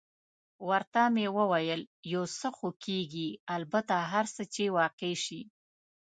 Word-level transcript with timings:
ورته 0.69 1.01
مې 1.13 1.27
وویل: 1.37 1.81
یو 2.13 2.23
څه 2.37 2.47
خو 2.57 2.67
کېږي، 2.85 3.29
البته 3.55 3.95
هر 4.11 4.25
څه 4.35 4.43
چې 4.53 4.63
واقع 4.77 5.13
شي. 5.25 5.41